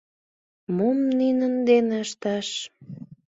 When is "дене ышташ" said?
1.69-2.47